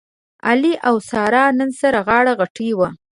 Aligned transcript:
علي 0.47 0.73
او 0.87 0.95
ساره 1.09 1.43
نن 1.57 1.69
سره 1.79 1.99
غاړه 2.07 2.33
غټۍ 2.39 2.69
و. 2.77 2.79